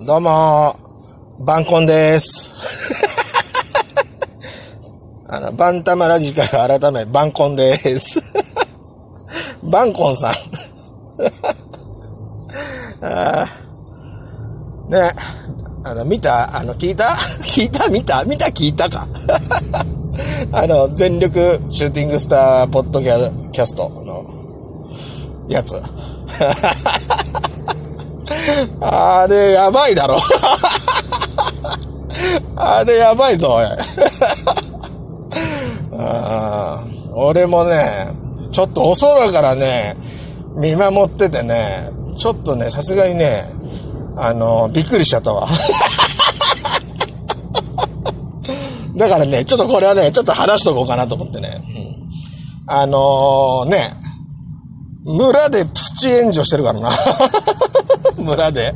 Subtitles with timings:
[0.00, 0.74] どうも、
[1.38, 2.50] バンコンです。
[5.28, 8.18] あの、バンタマラジカル改め、バンコンです。
[9.62, 10.32] バンコンさん。
[13.04, 13.46] あ
[14.88, 15.10] ね、
[15.84, 16.56] あの、見た？
[16.56, 17.04] あの、聞いた？
[17.42, 17.88] 聞いた？
[17.88, 18.24] 見た？
[18.24, 18.46] 見た？
[18.46, 19.06] 聞いたか？
[20.52, 24.24] あの、全力シューティングスターポッドキャキャストの
[25.48, 25.80] やつ。
[28.80, 30.18] あれ、やばいだろ。
[32.56, 33.66] あれ、やばいぞ、おい。
[37.14, 38.08] 俺もね、
[38.52, 39.96] ちょっとお空からね、
[40.56, 43.44] 見守っててね、ちょっとね、さすがにね、
[44.16, 45.48] あの、びっくりしちゃったわ。
[48.96, 51.48] だからね、ちょっとこれはね、ちょっと話しとこうかなと思ってね。
[52.68, 53.94] うん、あのね、
[55.04, 56.90] 村でプチ炎上してるからな。
[58.22, 58.74] 村で。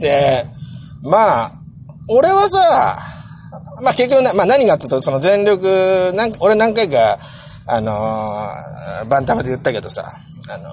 [0.00, 0.44] で、
[1.02, 1.52] まあ、
[2.08, 2.96] 俺はさ、
[3.82, 7.18] まあ結局ね、まあ何がっつうと、その全力、なん俺何回か、
[7.66, 10.04] あのー、バンタマで言ったけどさ、
[10.48, 10.72] あのー、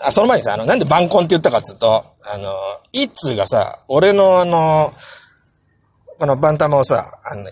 [0.00, 2.04] あ、その前にさ、あの、なんでバンコンって言ったかっつうと、
[2.34, 2.54] あのー、
[2.92, 7.42] 一通がさ、俺のあのー、このバンタマをさ、あの、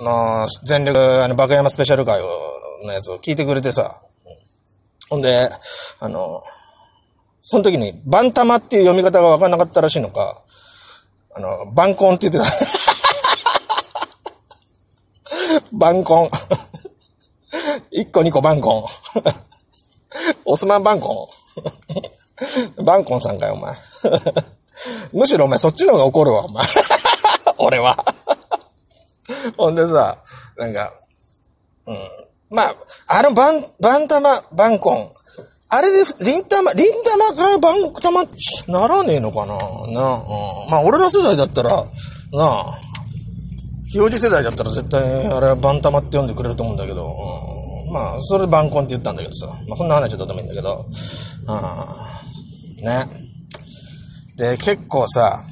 [0.00, 2.26] あの、全力、あの、バカ山スペシャル会を、
[2.84, 4.00] のやつを聞いてくれてさ、
[5.08, 5.48] ほんで、
[6.00, 6.42] あの、
[7.40, 10.42] その時に、バンタマっていう読み方がわかんなかったらしいのか、
[11.34, 12.56] あの、バンコンって言ってた。
[15.72, 16.28] バンコン。
[17.92, 18.84] 1個2個バンコン。
[20.44, 21.28] オスマンバンコ
[22.80, 22.84] ン。
[22.84, 23.74] バンコンさんかよ、お前。
[25.12, 26.64] むしろお前そっちの方が怒るわ、お前。
[27.58, 28.04] 俺は。
[29.56, 30.18] ほんでさ、
[30.56, 30.92] なんか、
[31.86, 31.98] うん。
[32.50, 32.74] まあ、
[33.08, 35.10] あのバン、バンタマ、バンコン。
[35.70, 38.24] あれで、リンタマ、リンタマからバンタマ、
[38.68, 39.54] ならねえのかな？
[39.54, 40.70] なあ、うん。
[40.70, 42.64] まあ、俺ら世代だったら、なあ、
[43.94, 49.46] 表示世代だったら絶対、あれはバンタマって呼んでくれると思うんだけど、うん、まあ、それバンコンって言ったんだけどさ。
[49.68, 50.86] まあ、そんな話はどうでもいいんだけど、
[52.78, 53.06] うん、ね。
[54.36, 55.42] で、結構さ、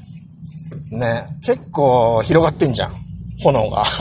[0.90, 2.92] ね、結構広がってんじゃん。
[3.42, 3.84] 炎が。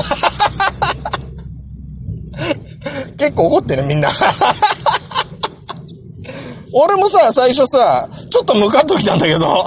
[3.17, 4.09] 結構怒ってる、みんな。
[6.77, 9.39] 俺もさ、最初さ、ちょっとムカっときたんだけど。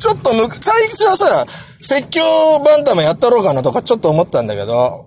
[0.00, 1.46] ちょっとむか、最初はさ、
[1.82, 2.22] 説教
[2.64, 5.04] バンタムやったろうかなとかちょっと思ったんだけど、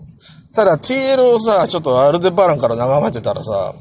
[0.54, 3.74] ただ TL をさ、ちょっとアルデバランから眺めてたらさ、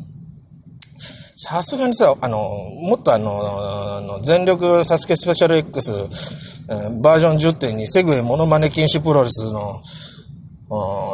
[1.36, 5.92] さすがにさ、あの、もっとあの、あの全力サスケスペシャル X、
[7.02, 9.82] バージョン10.2セグウェイモノマネ禁止プロレスの、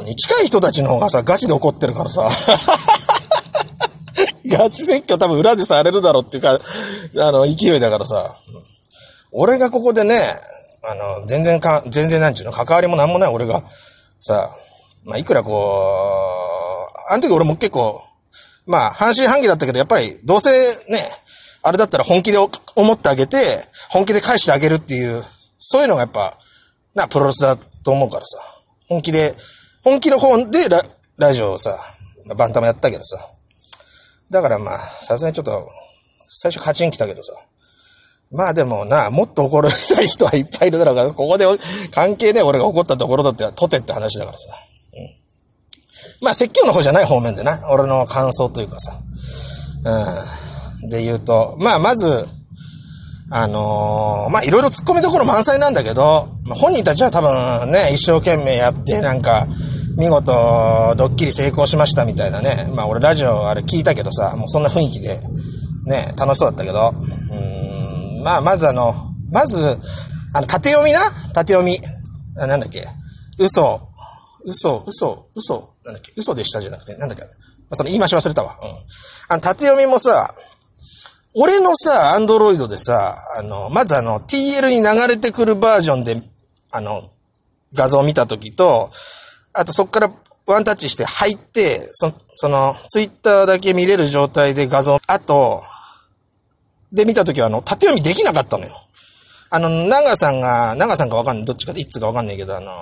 [0.04, 2.28] に近い人たちの方がさ、ガチで怒ってるからさ。
[4.46, 8.36] ガチ説教多分裏でされるだろうっていうか、あの、勢いだからさ。
[9.32, 10.16] 俺がここでね、
[10.82, 13.64] あの、全然か、全然なんちゅうの、関わりもなんもない俺が、
[14.20, 14.50] さ、
[15.04, 18.00] まあ、いくらこう、あの時俺も結構、
[18.66, 20.98] まあ、半信半疑だったけど、やっぱり、どうせね、
[21.62, 23.38] あれだったら本気で思ってあげて、
[23.90, 25.22] 本気で返してあげるっていう、
[25.58, 26.38] そういうのがやっぱ、
[26.94, 28.38] な、プロレスだと思うからさ。
[28.88, 29.34] 本気で、
[29.82, 30.82] 本気の方でラ
[31.16, 31.76] ラジオをさ、
[32.36, 33.18] バンタムやったけどさ。
[34.30, 35.68] だからまあ、さすがにちょっと、
[36.26, 37.34] 最初カチン来たけどさ。
[38.32, 41.46] まあでもな、もっと怒りたい人はいっぱいいるだろうから、ここで
[41.92, 44.44] 関係ね俺が怒ったところだって、とてって話だからさ。
[44.94, 46.24] うん。
[46.24, 49.00] まあ説教の方じゃない方面でな、俺の感想というかさ。
[50.82, 50.88] うん。
[50.88, 52.26] で言うと、まあまず、
[53.30, 59.48] あのー、まあ、いろいろ突っ込みどころ満載なんだけど、本人たちは多分ね、一生懸命やって、なんか、
[59.96, 60.32] 見事、
[60.96, 62.68] ドッキリ成功しましたみたいなね。
[62.74, 65.20] まあ、俺ラジオあれ聞いたけどさ、もうそんな雰囲気で、
[65.86, 66.92] ね、楽しそうだったけど、
[68.18, 68.94] うん、まあ、まずあの、
[69.30, 69.78] まず、
[70.34, 70.98] あの、縦読みな？
[71.32, 71.78] 縦読み。
[72.36, 72.84] あなんだっけ？
[73.38, 73.88] 嘘、
[74.44, 76.12] 嘘、嘘、嘘、なんだっけ？
[76.16, 77.22] 嘘でしたじゃなくて、なんだっけ？
[77.22, 77.28] ま
[77.70, 78.56] あ、その言い回し忘れたわ。
[78.60, 78.68] うん。
[79.28, 80.34] あの、縦読みもさ、
[81.34, 86.16] 俺のさ、アンドロイドでさ、あの、まずあの、TL に流れてくるバージョンで、
[86.72, 87.02] あの、
[87.74, 88.90] 画像を見たときと、
[89.54, 90.10] あとそっから
[90.46, 95.62] ワンタッチして入って、そその、ツイッターだけ見れる状態で画像、あと、
[96.92, 98.70] で見たときはあの、縦読みできなかったのよ。
[99.50, 102.72] あの、長さんが、長さんかわかんない、どっちか、いつかわかんないけど、あの、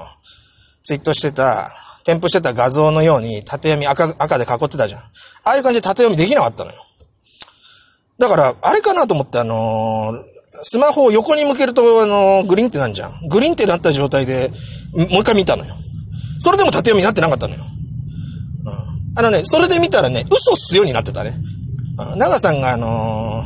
[0.83, 1.69] ツイートしてた、
[2.05, 5.01] 添付してた画像のように縦読み赤、赤で囲ってたじゃん。
[5.01, 5.05] あ
[5.45, 6.77] あいう感じで縦読みできなかったのよ。
[8.19, 10.25] だから、あれかなと思って、あのー、
[10.65, 13.29] スマホを横に向けると、あのー、グリーンってなんじゃん。
[13.29, 14.51] グリーンってなった状態で、
[14.95, 15.75] もう一回見たのよ。
[16.43, 17.63] それでも縦読みになってなかったのよ。
[17.63, 19.19] うん。
[19.19, 21.37] あのね、それで見たらね、嘘っすよになってたね。
[22.13, 22.19] うん。
[22.19, 23.45] 長さんがあの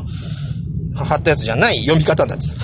[0.95, 2.55] ー、貼ったやつじゃない読み方になってた。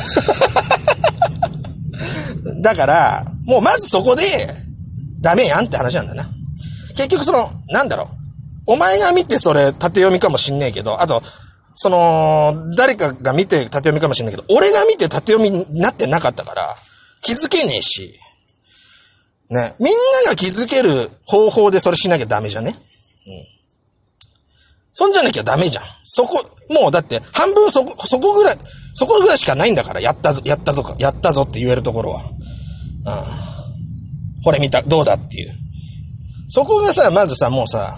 [2.63, 4.25] だから、もうまずそこで、
[5.21, 6.27] ダメやんって話なんだな。
[6.97, 8.07] 結局その、なんだろう。
[8.69, 11.23] お前が見てそれ縦読みかもしんねえけど、あと、
[11.75, 16.75] その、誰かが見て縦読みかもしんないけど、俺が見て縦読みになってなかったから、
[17.21, 18.15] 気づけねえし、
[19.51, 19.75] ね。
[19.79, 19.95] みん
[20.25, 22.77] なが気づける方法でそれしなきゃダメじゃねうん。
[24.95, 25.85] そんじゃなきゃダメじゃん。
[26.05, 26.35] そこ、
[26.71, 28.57] もうだって、半分そこ、そこぐらい、
[28.95, 32.23] そこぐらいしかないんだから、やったぞ、やったぞか、やったぞって言えるところは。
[32.23, 34.43] うん。
[34.45, 35.55] これ見た、どうだっていう。
[36.49, 37.95] そこがさ、まずさ、もうさ、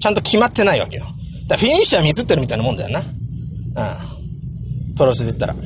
[0.00, 1.04] ちゃんと決まってないわけよ。
[1.48, 3.00] だからフィニッシャーミスってるみたいなもんだよな。
[3.00, 4.94] うん。
[4.94, 5.56] プロレスで言ったら。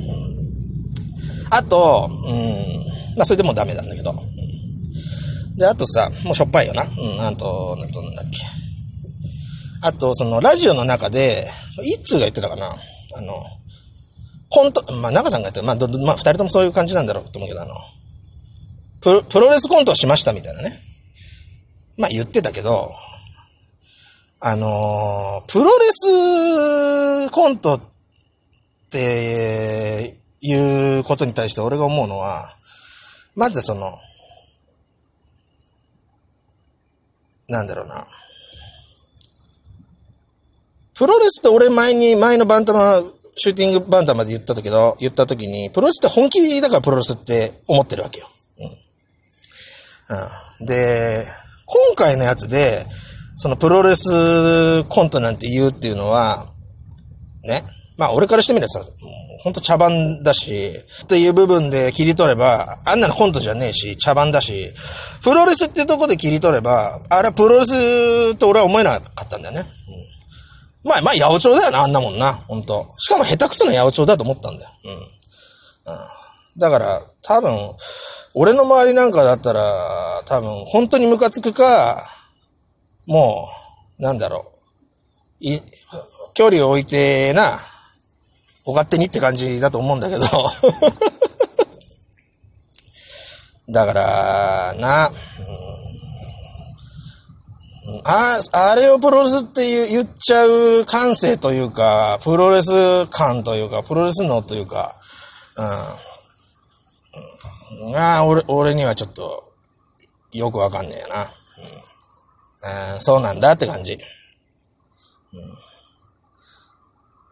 [1.51, 3.17] あと、うん。
[3.17, 4.15] まあ、それでもダメなんだけど。
[5.57, 6.83] で、あとさ、もうしょっぱいよな。
[6.83, 8.39] うん、あと、なんと、なんだっけ。
[9.83, 11.47] あと、その、ラジオの中で、
[11.83, 12.67] 一通が言ってたかな。
[12.67, 13.35] あの、
[14.49, 17.75] コント、まあ、中さんが言ってた、まあ、ど、まあ、二人ともそういう感じなんだろうと思うけど、あの、
[19.01, 20.81] プロ、プロレスコントをしましたみたいなね。
[21.97, 22.93] まあ、言ってたけど、
[24.41, 27.81] あのー、プロレスコントっ
[28.91, 32.43] ていうことに対して俺が思うのは、
[33.37, 33.93] まずその、
[37.49, 38.07] なんだろうな。
[40.95, 43.03] プロレスって俺前に、前のバンタマ、
[43.35, 48.29] シューティングバンタマで言ったけど、言った時に、プロレスって本気だからプロレスって思ってるわけよ。
[50.11, 50.17] うん。
[50.61, 50.67] うん。
[50.67, 51.25] で、
[51.67, 52.87] 今回のやつで、
[53.37, 56.47] そのプロレスコントなんて言うっていうのは、
[57.43, 57.65] ね。
[58.03, 58.81] まあ俺からしてみればさ、
[59.45, 60.73] ほんと茶番だし、
[61.05, 64.73] っていう部分で切り取れば、あんなのコントじゃねえし、茶番だし、
[65.23, 69.61] プロレスってとこで切り取れば、あれはプロレスと俺は思えなかったんだよね。
[70.85, 72.93] うん、まあ、まあ、八百長だよな、あんなもんな、ほんと。
[72.99, 74.71] しかも下手くそな八百長だと思ったんだよ。
[74.85, 74.93] うん。
[74.93, 74.99] うん、
[76.59, 77.53] だから、多分、
[78.35, 79.63] 俺の周りなんかだったら、
[80.27, 82.03] 多分、本当にムカつくか、
[83.07, 83.49] も
[84.01, 85.45] う、なんだろう。
[85.45, 85.61] い、
[86.35, 87.59] 距離を置いてな、
[88.65, 90.27] お勝手にって感じだと思うんだけど。
[93.69, 95.15] だから、な、うん、
[98.05, 104.97] あ、あれをプロレスって言っちゃう感性というか、プロレス感というか、プロレス脳というか、
[105.57, 105.63] う
[107.91, 107.97] ん。
[107.97, 109.55] ああ、俺、俺にはちょっと、
[110.33, 111.31] よくわかんねえな。
[112.95, 113.95] うん、そうなんだって感じ。
[113.95, 113.97] う
[115.37, 115.41] ん、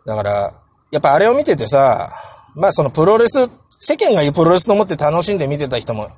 [0.07, 0.55] だから、
[0.91, 2.11] やっぱあれを見ててさ、
[2.57, 3.49] まあそのプロレス、
[3.79, 6.09] 世間が言うプロレスと思って楽しんで見てた人も、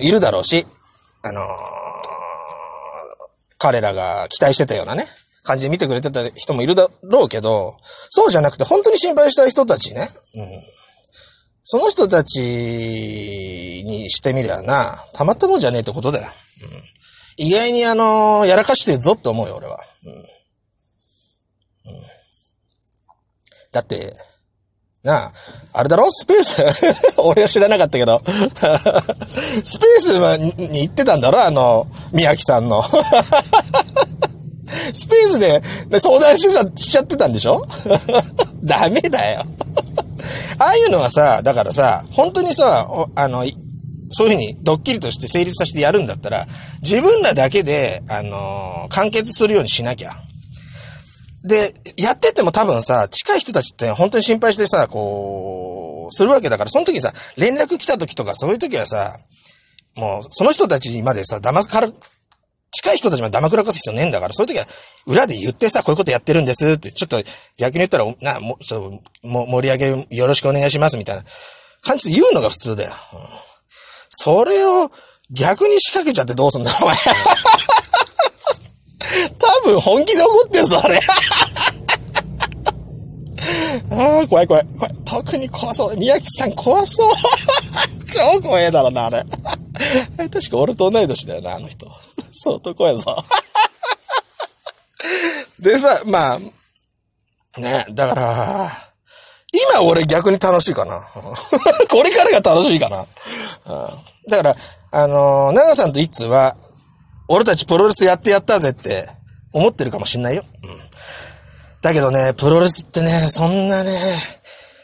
[0.00, 0.64] いるだろうし、
[1.22, 1.44] あのー、
[3.58, 5.06] 彼らが期待してたようなね、
[5.42, 7.76] 感じで見てくれてた人もいるだろうけど、
[8.10, 10.08] そうじゃなくて本当に心配した人たちね、うん。
[11.64, 16.30] その人たちにしてみりゃな、たまったもんじゃねえってことだよ。
[17.38, 19.80] うん、意外にあのー、やらかしてるぞって思うよ、俺は。
[20.06, 20.12] うん。
[20.12, 20.24] うん
[23.74, 24.14] だって、
[25.02, 25.32] なあ、
[25.74, 26.10] あれだろ？
[26.10, 26.62] スペース？
[27.20, 28.22] 俺は知らなかったけど。
[28.24, 30.16] スペース
[30.70, 31.44] に行ってたんだろ？
[31.44, 32.82] あの、宮城さんの。
[34.94, 35.62] スペースで
[35.98, 37.66] 相談ししちゃってたんでしょ？
[38.62, 39.42] ダメだよ。
[40.58, 43.44] ああいうのはさ、だからさ、本当にさ、あの、
[44.10, 46.46] そういうふうにドッキリとして成立させてやるんだったら、
[46.82, 50.14] 自分らだけで、あの完結するようにしなきゃ。
[51.44, 59.18] で、やってっても多分さ、近い人たちって本当に心配してさ、こう、するわけだから、その時にさ、連絡来た時とかそういう時はさ、
[59.96, 61.88] もう、その人たちまでさ、騙すから、
[62.72, 64.66] 近い人たちまで騙くらかす必要ねえんだから、そういう時は、
[65.06, 67.22] 裏で言ってさ、こういうことやってるんですって、ちょっと、
[67.58, 68.90] 逆に言ったら、な、もう、ちょっ
[69.22, 71.22] と、も盛り上げよろしくお願いします、みたいな
[71.82, 72.90] 感じで言うのが普通だよ。
[72.90, 73.20] うん、
[74.08, 74.90] それを、
[75.30, 76.96] 逆に仕掛けちゃってどうすんだ、お前。
[79.38, 81.00] 多分本気で怒ってるぞ、あれ。
[83.90, 84.66] ああ、怖い怖い。
[84.78, 84.92] 怖い。
[85.04, 85.96] 特に怖そう。
[85.96, 87.10] 宮城さん怖そう。
[88.06, 89.24] 超怖えだろな、あれ。
[90.30, 91.86] 確か俺と同い年だよな、あの人。
[92.32, 93.16] 相当怖いぞ。
[95.58, 98.70] でさ、まあ、ね、だから、
[99.52, 101.00] 今俺逆に楽しいかな。
[101.88, 103.06] これからが楽しいかな。
[104.28, 104.56] だから、
[104.90, 106.56] あのー、長さんと一通は、
[107.28, 109.08] 俺たちプロレスやってやったぜって
[109.52, 110.44] 思ってるかもしんないよ。
[110.44, 110.84] うん。
[111.80, 113.90] だけどね、プロレスってね、そんなね、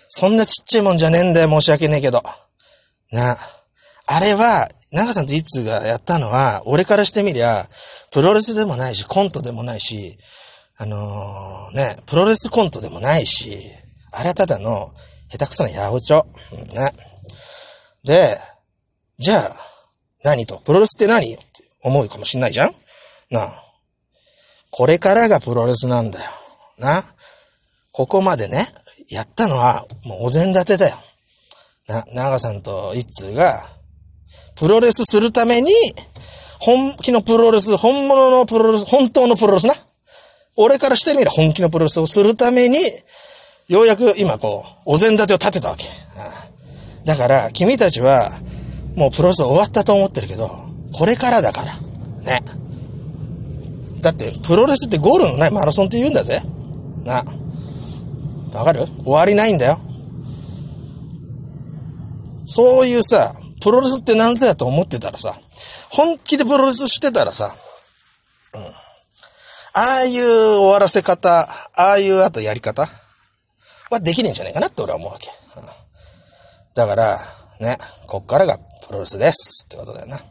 [0.08, 2.22] そんなちっちゃいもんじゃねえんだよ、申し訳ねえけど。
[3.12, 3.36] な。
[4.06, 7.68] あれは、長さんと一通がやったのは、俺からしてみりゃ、
[8.10, 10.18] プロレスでもないし、コントでもないし、
[10.76, 13.56] あのー、ね、プロレスコントでもないし、
[14.12, 14.90] あれはただの
[15.30, 16.26] 下手くそな八百長。
[16.52, 16.66] うん、
[18.04, 18.36] で、
[19.18, 19.56] じゃあ、
[20.24, 21.38] 何と、プロレスって何？
[21.82, 22.74] 思うかもしんないじゃん？
[23.30, 23.64] なあ。
[24.70, 26.30] これからがプロレスなんだよ。
[26.78, 27.04] な。
[27.92, 28.66] ここまでね、
[29.08, 30.96] やったのは、もうお膳立てだよ。
[31.88, 33.66] な、長さんと一通が、
[34.54, 35.72] プロレスするために、
[36.60, 39.74] 本気のプロレス、本物のプロレス、本当のプロレスな。
[40.56, 42.78] 俺からしてみれば本気のプロレスをするために、
[43.66, 45.84] ようやく今こう、お膳立てを立てたわけ。
[47.04, 48.30] だから、君たちは、
[48.94, 51.76] もうプロレス終わったと思ってるけど、これからだから。
[52.22, 52.42] ね。
[54.02, 56.42] だって、プロレスってゴールのないマラソンって言うんだぜ。
[57.04, 57.24] な。
[58.52, 58.86] わかる？
[58.86, 59.78] 終わりないんだよ。
[62.46, 65.36] そういうさ、プロレスって何ぞやと思ってたらさ、
[65.90, 67.54] 本気でプロレスしてたらさ、
[68.54, 68.60] うん。
[68.62, 68.70] あ
[69.74, 72.88] あいう終わらせ方、ああいうあとやり方
[73.90, 75.28] はできねえんじゃないかなって俺は思うわけ。
[75.56, 75.62] うん、
[76.74, 77.20] だから、
[77.60, 77.78] ね、
[78.08, 80.16] こっからがプロレスですってことだよな。
[80.16, 80.22] うん。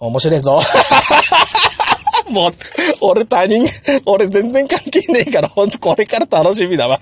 [0.00, 0.60] 面白いぞ。
[2.30, 2.52] もう、
[3.00, 3.66] 俺他人、
[4.06, 7.00] 俺全然関係ねえから、ほんとこれから楽しみだわ。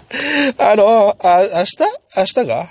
[0.58, 1.76] あの、あ、明日？
[2.16, 2.66] 明日が？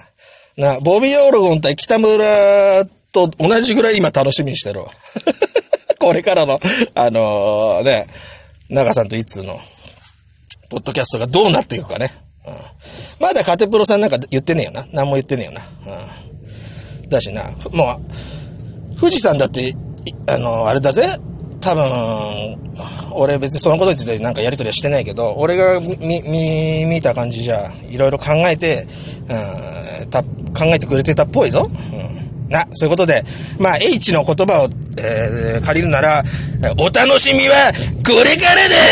[0.57, 4.91] な、ボビー・オーロゴン対北村と同じぐらい今楽しみにしてるわ。
[5.99, 6.59] これからの、
[6.93, 8.07] あのー、ね、
[8.69, 9.57] 長さんと一通の、
[10.69, 12.13] ポッドキャストがどうなっていくかね。
[12.47, 12.53] うん、
[13.19, 14.85] まだカテプロさんなんか言ってねえよな。
[14.91, 15.65] 何も言ってねえよな。
[17.03, 18.34] うん、だしな、もう、
[18.99, 19.73] 富士山だって、
[20.27, 21.19] あの、あれだぜ。
[21.61, 21.85] 多分、
[23.11, 28.85] 俺別にそのことについてなんかやりとりはしてないけど、俺が見、見、見た感じじゃ、いろいろ考えて、
[30.01, 31.67] うん、た、考えてくれてたっぽいぞ。
[31.67, 32.49] うん。
[32.49, 33.23] な、そういうことで、
[33.59, 36.23] まあ、H の言葉を、えー、借りるなら、
[36.79, 37.73] お楽しみは、
[38.05, 38.91] これからだ